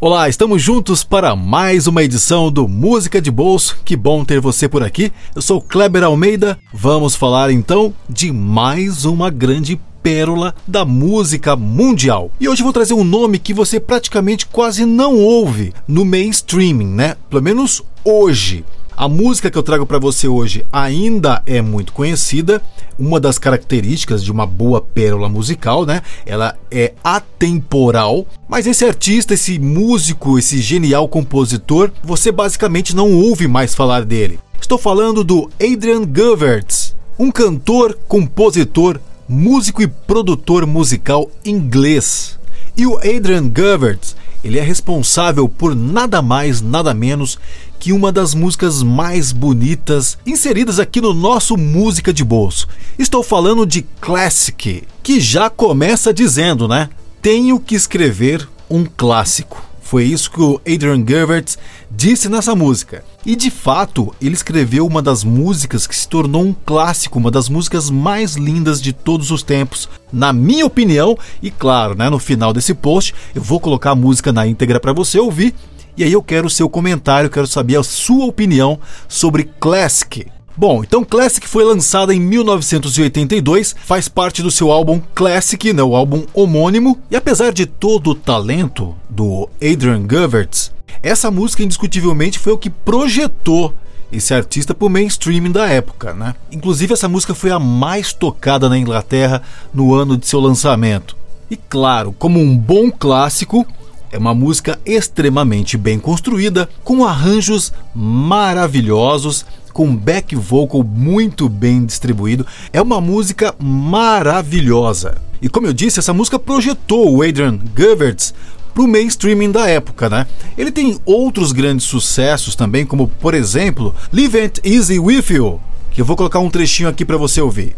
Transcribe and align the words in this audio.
Olá, 0.00 0.28
estamos 0.28 0.62
juntos 0.62 1.02
para 1.02 1.34
mais 1.34 1.88
uma 1.88 2.04
edição 2.04 2.52
do 2.52 2.68
Música 2.68 3.20
de 3.20 3.32
Bolso. 3.32 3.80
Que 3.84 3.96
bom 3.96 4.24
ter 4.24 4.40
você 4.40 4.68
por 4.68 4.80
aqui. 4.80 5.12
Eu 5.34 5.42
sou 5.42 5.60
Kleber 5.60 6.04
Almeida. 6.04 6.56
Vamos 6.72 7.16
falar 7.16 7.50
então 7.50 7.92
de 8.08 8.30
mais 8.30 9.04
uma 9.04 9.28
grande 9.28 9.76
pérola 10.00 10.54
da 10.64 10.84
música 10.84 11.56
mundial. 11.56 12.30
E 12.38 12.48
hoje 12.48 12.62
vou 12.62 12.72
trazer 12.72 12.94
um 12.94 13.02
nome 13.02 13.40
que 13.40 13.52
você 13.52 13.80
praticamente 13.80 14.46
quase 14.46 14.86
não 14.86 15.16
ouve 15.16 15.74
no 15.88 16.04
mainstreaming, 16.04 16.94
né? 16.94 17.16
Pelo 17.28 17.42
menos 17.42 17.82
hoje. 18.04 18.64
A 19.00 19.08
música 19.08 19.48
que 19.48 19.56
eu 19.56 19.62
trago 19.62 19.86
para 19.86 20.00
você 20.00 20.26
hoje 20.26 20.66
ainda 20.72 21.40
é 21.46 21.62
muito 21.62 21.92
conhecida. 21.92 22.60
Uma 22.98 23.20
das 23.20 23.38
características 23.38 24.24
de 24.24 24.32
uma 24.32 24.44
boa 24.44 24.80
pérola 24.80 25.28
musical, 25.28 25.86
né? 25.86 26.02
Ela 26.26 26.56
é 26.68 26.94
atemporal. 27.04 28.26
Mas 28.48 28.66
esse 28.66 28.84
artista, 28.84 29.34
esse 29.34 29.56
músico, 29.56 30.36
esse 30.36 30.60
genial 30.60 31.06
compositor, 31.06 31.92
você 32.02 32.32
basicamente 32.32 32.96
não 32.96 33.12
ouve 33.12 33.46
mais 33.46 33.72
falar 33.72 34.04
dele. 34.04 34.40
Estou 34.60 34.76
falando 34.76 35.22
do 35.22 35.48
Adrian 35.62 36.04
Govertz, 36.04 36.96
um 37.16 37.30
cantor, 37.30 37.96
compositor, 38.08 38.98
músico 39.28 39.80
e 39.80 39.86
produtor 39.86 40.66
musical 40.66 41.30
inglês. 41.44 42.36
E 42.76 42.84
o 42.84 42.98
Adrian 42.98 43.48
Govertz, 43.48 44.16
ele 44.42 44.58
é 44.58 44.62
responsável 44.62 45.48
por 45.48 45.74
nada 45.74 46.20
mais, 46.20 46.60
nada 46.60 46.92
menos 46.92 47.38
que 47.78 47.92
uma 47.92 48.10
das 48.10 48.34
músicas 48.34 48.82
mais 48.82 49.32
bonitas 49.32 50.18
inseridas 50.26 50.78
aqui 50.78 51.00
no 51.00 51.14
nosso 51.14 51.56
Música 51.56 52.12
de 52.12 52.24
Bolso. 52.24 52.66
Estou 52.98 53.22
falando 53.22 53.64
de 53.64 53.82
Classic, 54.00 54.82
que 55.02 55.20
já 55.20 55.48
começa 55.48 56.12
dizendo, 56.12 56.66
né? 56.66 56.90
Tenho 57.22 57.60
que 57.60 57.74
escrever 57.74 58.48
um 58.68 58.84
clássico. 58.84 59.62
Foi 59.80 60.04
isso 60.04 60.30
que 60.30 60.40
o 60.42 60.60
Adrian 60.68 61.02
Gerberts 61.06 61.56
disse 61.90 62.28
nessa 62.28 62.54
música. 62.54 63.02
E 63.24 63.34
de 63.34 63.50
fato, 63.50 64.14
ele 64.20 64.34
escreveu 64.34 64.86
uma 64.86 65.00
das 65.00 65.24
músicas 65.24 65.86
que 65.86 65.96
se 65.96 66.06
tornou 66.06 66.42
um 66.42 66.54
clássico, 66.66 67.18
uma 67.18 67.30
das 67.30 67.48
músicas 67.48 67.88
mais 67.88 68.34
lindas 68.34 68.82
de 68.82 68.92
todos 68.92 69.30
os 69.30 69.42
tempos, 69.42 69.88
na 70.12 70.30
minha 70.30 70.66
opinião. 70.66 71.16
E 71.42 71.50
claro, 71.50 71.96
né, 71.96 72.10
no 72.10 72.18
final 72.18 72.52
desse 72.52 72.74
post 72.74 73.14
eu 73.34 73.40
vou 73.40 73.58
colocar 73.58 73.92
a 73.92 73.96
música 73.96 74.30
na 74.30 74.46
íntegra 74.46 74.78
para 74.78 74.92
você 74.92 75.18
ouvir 75.18 75.54
e 75.98 76.04
aí 76.04 76.12
eu 76.12 76.22
quero 76.22 76.46
o 76.46 76.50
seu 76.50 76.70
comentário, 76.70 77.28
quero 77.28 77.46
saber 77.48 77.76
a 77.76 77.82
sua 77.82 78.24
opinião 78.26 78.78
sobre 79.08 79.42
Classic. 79.58 80.28
Bom, 80.56 80.84
então 80.84 81.04
Classic 81.04 81.46
foi 81.46 81.64
lançada 81.64 82.14
em 82.14 82.20
1982, 82.20 83.74
faz 83.84 84.08
parte 84.08 84.40
do 84.40 84.50
seu 84.50 84.70
álbum 84.70 85.00
Classic, 85.12 85.72
né, 85.72 85.82
o 85.82 85.96
álbum 85.96 86.24
homônimo, 86.32 87.00
e 87.10 87.16
apesar 87.16 87.52
de 87.52 87.66
todo 87.66 88.10
o 88.10 88.14
talento 88.14 88.94
do 89.10 89.48
Adrian 89.60 90.06
Govertz, 90.06 90.72
essa 91.02 91.32
música 91.32 91.64
indiscutivelmente 91.64 92.38
foi 92.38 92.52
o 92.52 92.58
que 92.58 92.70
projetou 92.70 93.74
esse 94.12 94.32
artista 94.32 94.72
para 94.72 94.86
o 94.86 94.90
mainstream 94.90 95.50
da 95.50 95.66
época, 95.66 96.14
né? 96.14 96.34
Inclusive 96.50 96.92
essa 96.92 97.08
música 97.08 97.34
foi 97.34 97.50
a 97.50 97.58
mais 97.58 98.12
tocada 98.12 98.68
na 98.68 98.78
Inglaterra 98.78 99.42
no 99.74 99.94
ano 99.94 100.16
de 100.16 100.26
seu 100.26 100.40
lançamento. 100.40 101.16
E 101.50 101.56
claro, 101.56 102.14
como 102.18 102.40
um 102.40 102.56
bom 102.56 102.90
clássico, 102.90 103.66
é 104.10 104.18
uma 104.18 104.34
música 104.34 104.78
extremamente 104.84 105.76
bem 105.76 105.98
construída, 105.98 106.68
com 106.82 107.04
arranjos 107.04 107.72
maravilhosos, 107.94 109.44
com 109.72 109.94
back 109.94 110.34
vocal 110.34 110.82
muito 110.82 111.48
bem 111.48 111.84
distribuído. 111.84 112.46
É 112.72 112.80
uma 112.80 113.00
música 113.00 113.54
maravilhosa. 113.58 115.18
E 115.40 115.48
como 115.48 115.66
eu 115.66 115.72
disse, 115.72 115.98
essa 115.98 116.12
música 116.12 116.38
projetou 116.38 117.14
o 117.14 117.22
Adrian 117.22 117.58
Govertz 117.76 118.34
para 118.74 118.82
o 118.82 118.88
mainstreaming 118.88 119.50
da 119.50 119.68
época, 119.68 120.08
né? 120.08 120.26
Ele 120.56 120.70
tem 120.70 120.98
outros 121.04 121.52
grandes 121.52 121.86
sucessos 121.86 122.54
também, 122.54 122.86
como 122.86 123.08
por 123.08 123.34
exemplo, 123.34 123.94
Live 124.12 124.38
It 124.38 124.60
Easy 124.64 124.98
With 124.98 125.26
You, 125.30 125.60
que 125.90 126.00
eu 126.00 126.04
vou 126.04 126.16
colocar 126.16 126.38
um 126.38 126.50
trechinho 126.50 126.88
aqui 126.88 127.04
para 127.04 127.16
você 127.16 127.40
ouvir. 127.40 127.76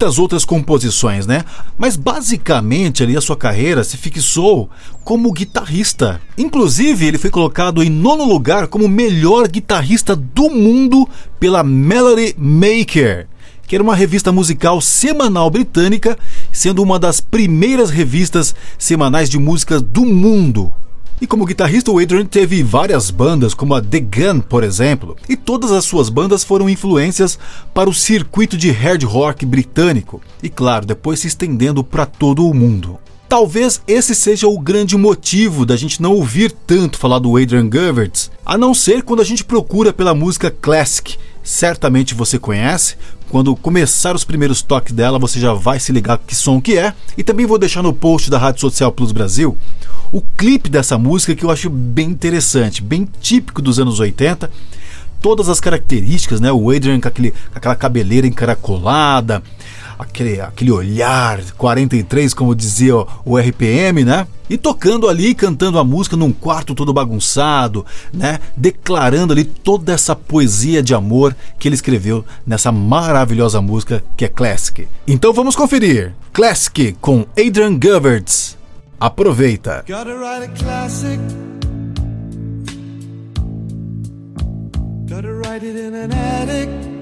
Muitas 0.00 0.18
outras 0.18 0.46
composições, 0.46 1.26
né? 1.26 1.44
Mas 1.76 1.94
basicamente 1.94 3.02
ali 3.02 3.18
a 3.18 3.20
sua 3.20 3.36
carreira 3.36 3.84
se 3.84 3.98
fixou 3.98 4.70
como 5.04 5.30
guitarrista. 5.30 6.22
Inclusive, 6.38 7.04
ele 7.04 7.18
foi 7.18 7.28
colocado 7.28 7.82
em 7.82 7.90
nono 7.90 8.24
lugar 8.24 8.66
como 8.68 8.88
melhor 8.88 9.46
guitarrista 9.46 10.16
do 10.16 10.48
mundo 10.48 11.06
pela 11.38 11.62
Melody 11.62 12.34
Maker 12.38 13.28
que 13.66 13.76
era 13.76 13.84
uma 13.84 13.94
revista 13.94 14.32
musical 14.32 14.80
semanal 14.80 15.48
britânica, 15.48 16.18
sendo 16.50 16.82
uma 16.82 16.98
das 16.98 17.20
primeiras 17.20 17.88
revistas 17.88 18.52
semanais 18.76 19.30
de 19.30 19.38
música 19.38 19.80
do 19.80 20.04
mundo. 20.04 20.74
E 21.20 21.26
como 21.26 21.44
guitarrista, 21.44 21.90
o 21.90 21.98
Adrian 21.98 22.24
teve 22.24 22.62
várias 22.62 23.10
bandas, 23.10 23.52
como 23.52 23.74
a 23.74 23.82
The 23.82 24.00
Gun, 24.00 24.40
por 24.40 24.64
exemplo, 24.64 25.16
e 25.28 25.36
todas 25.36 25.70
as 25.70 25.84
suas 25.84 26.08
bandas 26.08 26.42
foram 26.42 26.68
influências 26.68 27.38
para 27.74 27.90
o 27.90 27.94
circuito 27.94 28.56
de 28.56 28.70
hard 28.70 29.02
rock 29.02 29.44
britânico, 29.44 30.22
e 30.42 30.48
claro, 30.48 30.86
depois 30.86 31.20
se 31.20 31.26
estendendo 31.26 31.84
para 31.84 32.06
todo 32.06 32.46
o 32.46 32.54
mundo. 32.54 32.98
Talvez 33.28 33.82
esse 33.86 34.14
seja 34.14 34.48
o 34.48 34.58
grande 34.58 34.96
motivo 34.96 35.66
da 35.66 35.76
gente 35.76 36.00
não 36.00 36.14
ouvir 36.14 36.50
tanto 36.50 36.98
falar 36.98 37.18
do 37.18 37.36
Adrian 37.36 37.68
Govertz, 37.68 38.30
a 38.44 38.56
não 38.56 38.72
ser 38.72 39.02
quando 39.02 39.20
a 39.20 39.24
gente 39.24 39.44
procura 39.44 39.92
pela 39.92 40.14
música 40.14 40.50
classic. 40.50 41.18
Certamente 41.50 42.14
você 42.14 42.38
conhece, 42.38 42.94
quando 43.28 43.56
começar 43.56 44.14
os 44.14 44.22
primeiros 44.22 44.62
toques 44.62 44.92
dela, 44.92 45.18
você 45.18 45.40
já 45.40 45.52
vai 45.52 45.80
se 45.80 45.90
ligar 45.90 46.16
que 46.24 46.32
som 46.32 46.60
que 46.60 46.78
é. 46.78 46.94
E 47.18 47.24
também 47.24 47.44
vou 47.44 47.58
deixar 47.58 47.82
no 47.82 47.92
post 47.92 48.30
da 48.30 48.38
Rádio 48.38 48.60
Social 48.60 48.92
Plus 48.92 49.10
Brasil 49.10 49.58
o 50.12 50.22
clipe 50.22 50.70
dessa 50.70 50.96
música 50.96 51.34
que 51.34 51.44
eu 51.44 51.50
acho 51.50 51.68
bem 51.68 52.08
interessante, 52.08 52.80
bem 52.80 53.06
típico 53.20 53.60
dos 53.60 53.80
anos 53.80 53.98
80. 53.98 54.48
Todas 55.20 55.48
as 55.48 55.58
características, 55.58 56.40
né? 56.40 56.52
O 56.52 56.70
Adrian 56.70 57.00
com, 57.00 57.08
aquele, 57.08 57.32
com 57.32 57.36
aquela 57.56 57.74
cabeleira 57.74 58.28
encaracolada, 58.28 59.42
aquele, 60.00 60.40
aquele 60.40 60.70
olhar 60.70 61.40
43, 61.56 62.34
como 62.34 62.54
dizia 62.54 62.94
o 63.24 63.38
RPM, 63.38 64.04
né? 64.04 64.26
E 64.48 64.58
tocando 64.58 65.08
ali, 65.08 65.34
cantando 65.34 65.78
a 65.78 65.84
música 65.84 66.16
num 66.16 66.32
quarto 66.32 66.74
todo 66.74 66.92
bagunçado, 66.92 67.86
né? 68.12 68.40
Declarando 68.56 69.32
ali 69.32 69.44
toda 69.44 69.92
essa 69.92 70.16
poesia 70.16 70.82
de 70.82 70.94
amor 70.94 71.36
que 71.58 71.68
ele 71.68 71.74
escreveu 71.74 72.24
nessa 72.46 72.72
maravilhosa 72.72 73.60
música 73.60 74.02
que 74.16 74.24
é 74.24 74.28
Classic. 74.28 74.88
Então 75.06 75.32
vamos 75.32 75.54
conferir. 75.54 76.12
Classic 76.32 76.96
com 77.00 77.26
Adrian 77.38 77.78
Govertz. 77.78 78.58
Aproveita. 78.98 79.84
Gotta 79.86 80.14
write 80.14 80.44
a 80.44 80.48
classic. 80.48 81.20
Gotta 85.08 85.32
write 85.32 85.64
it 85.64 85.76
in 85.76 85.94
an 85.94 86.10
attic. 86.12 86.99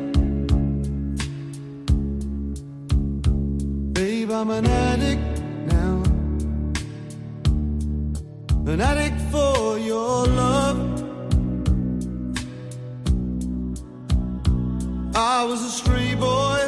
Babe, 4.28 4.36
I'm 4.36 4.50
an 4.50 4.66
addict 4.66 5.40
now. 5.72 6.02
An 8.70 8.78
addict 8.78 9.18
for 9.32 9.78
your 9.78 10.26
love. 10.26 10.78
I 15.14 15.44
was 15.44 15.62
a 15.64 15.70
stray 15.70 16.14
boy. 16.14 16.60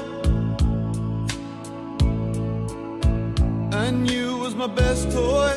and 3.72 4.10
you 4.10 4.38
was 4.38 4.54
my 4.54 4.66
best 4.66 5.10
toy. 5.12 5.52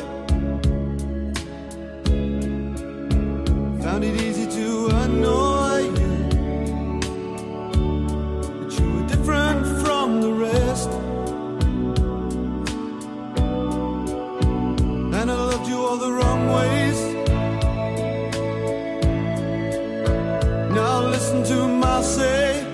Found 3.82 4.04
it 4.04 4.20
easy 4.20 4.43
Now 20.74 21.02
listen 21.02 21.44
to 21.44 21.68
my 21.68 22.02
say. 22.02 22.66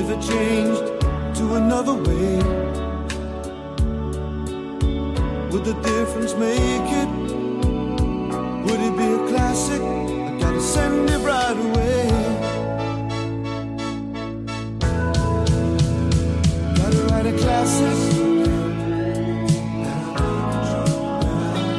If 0.00 0.10
it 0.10 0.20
changed 0.20 0.84
to 1.38 1.54
another 1.54 1.94
way, 1.94 2.36
would 5.50 5.64
the 5.64 5.76
difference 5.82 6.34
make 6.34 6.88
it? 7.02 7.08
Would 8.66 8.80
it 8.88 8.94
be 8.98 9.08
a 9.18 9.28
classic? 9.28 9.80
I 9.80 10.38
gotta 10.38 10.60
send 10.60 11.08
it 11.08 11.20
right 11.20 11.58
away. 11.66 12.08
Gotta 16.76 17.00
write 17.08 17.26
a 17.32 17.36
classic. 17.38 17.96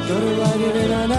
Gotta 0.07 0.31
write 0.41 0.61
it 0.61 0.75
in 0.75 0.91
an 0.91 1.11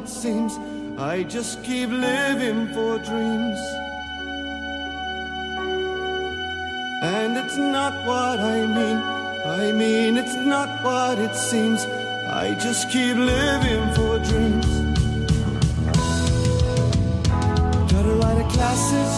it 0.00 0.08
seems 0.08 0.56
I 0.98 1.24
just 1.24 1.62
keep 1.62 1.90
living 1.90 2.68
for 2.74 2.98
dreams. 2.98 3.60
And 7.02 7.36
it's 7.36 7.56
not 7.56 7.92
what 8.06 8.38
I 8.38 8.58
mean, 8.78 8.98
I 9.60 9.72
mean, 9.72 10.16
it's 10.16 10.34
not 10.34 10.68
what 10.84 11.18
it 11.18 11.34
seems. 11.34 11.84
I 12.44 12.54
just 12.54 12.90
keep 12.90 13.16
living 13.16 13.84
for 13.96 14.18
dreams. 14.30 14.70
Got 17.92 18.02
to 18.08 18.14
write 18.20 18.40
a 18.44 18.48
classes. 18.54 19.12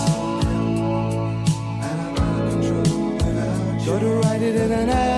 got 3.87 4.00
to 4.00 4.12
write 4.23 4.43
it 4.43 4.56
in 4.56 4.73
an 4.73 4.88
ad. 4.88 5.11